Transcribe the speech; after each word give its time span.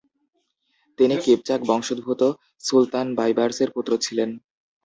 তিনি 0.99 1.15
কিপচাক 1.23 1.59
বংশোদ্ভূত 1.69 2.21
সুলতান 2.63 3.07
বাইবার্সের 3.17 3.69
পুত্র 3.75 3.91
ছিলেন। 4.05 4.29